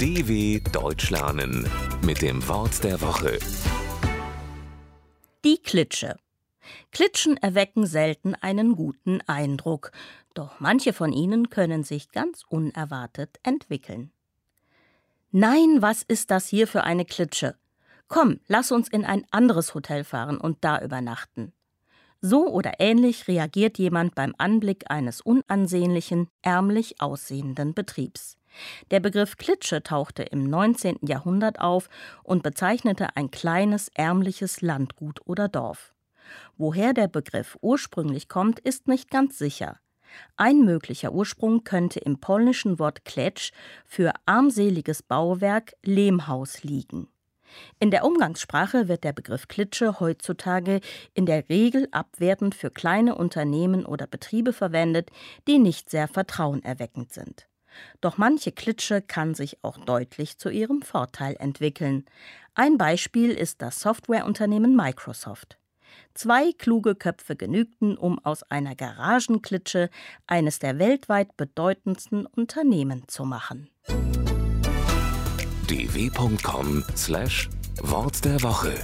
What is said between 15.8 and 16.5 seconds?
was ist das